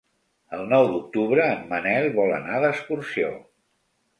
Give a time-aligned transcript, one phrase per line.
[0.59, 3.31] El nou d'octubre en Manel vol anar d'excursió.